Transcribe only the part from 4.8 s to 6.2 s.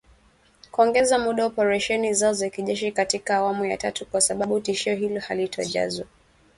hilo halijatozwa